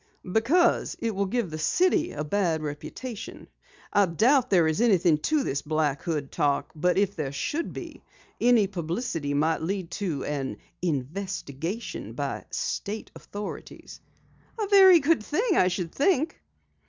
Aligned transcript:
"Because 0.31 0.95
it 0.97 1.13
will 1.13 1.27
give 1.27 1.51
the 1.51 1.59
city 1.59 2.11
a 2.11 2.23
bad 2.23 2.63
reputation. 2.63 3.47
I 3.93 4.07
doubt 4.07 4.49
there 4.49 4.67
is 4.67 4.81
anything 4.81 5.19
to 5.19 5.43
this 5.43 5.61
Black 5.61 6.01
Hood 6.01 6.31
talk, 6.31 6.71
but 6.73 6.97
if 6.97 7.15
there 7.15 7.31
should 7.31 7.71
be, 7.71 8.01
any 8.41 8.65
publicity 8.65 9.35
might 9.35 9.61
lead 9.61 9.91
to 9.91 10.25
an 10.25 10.57
investigation 10.81 12.13
by 12.13 12.45
state 12.49 13.11
authorities." 13.15 14.01
"A 14.59 14.65
very 14.69 14.99
good 15.01 15.21
thing, 15.23 15.55
I 15.55 15.67
should 15.67 15.91
think." 15.93 16.41